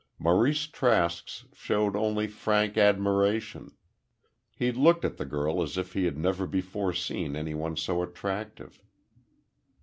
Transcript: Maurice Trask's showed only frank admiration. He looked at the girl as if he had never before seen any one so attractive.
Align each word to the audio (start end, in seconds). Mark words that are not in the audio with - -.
Maurice 0.17 0.65
Trask's 0.65 1.45
showed 1.53 1.95
only 1.95 2.25
frank 2.25 2.75
admiration. 2.75 3.77
He 4.55 4.71
looked 4.71 5.05
at 5.05 5.17
the 5.17 5.25
girl 5.25 5.61
as 5.61 5.77
if 5.77 5.93
he 5.93 6.05
had 6.05 6.17
never 6.17 6.47
before 6.47 6.91
seen 6.91 7.35
any 7.35 7.53
one 7.53 7.77
so 7.77 8.01
attractive. 8.01 8.81